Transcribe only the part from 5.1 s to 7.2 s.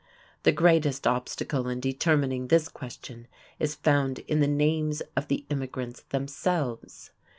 of the immigrants themselves.